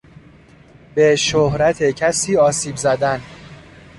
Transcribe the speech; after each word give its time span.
به 0.95 1.15
شهرت 1.15 1.83
کسی 1.83 2.37
آسیب 2.37 2.75
زدن 2.75 3.21